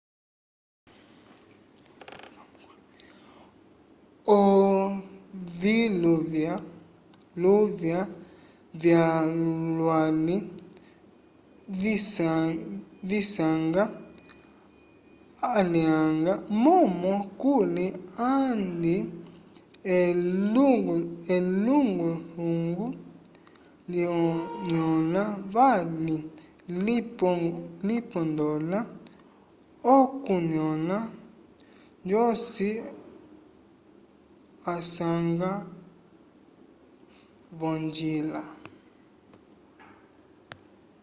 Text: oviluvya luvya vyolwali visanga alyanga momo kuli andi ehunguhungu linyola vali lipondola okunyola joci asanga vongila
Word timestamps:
oviluvya 4.39 6.53
luvya 7.41 7.99
vyolwali 8.81 10.37
visanga 13.07 13.83
alyanga 15.57 16.33
momo 16.63 17.13
kuli 17.41 17.85
andi 18.35 18.95
ehunguhungu 19.99 22.87
linyola 23.93 25.23
vali 25.55 26.17
lipondola 27.91 28.79
okunyola 29.97 30.97
joci 32.09 32.69
asanga 34.73 35.51
vongila 37.59 38.43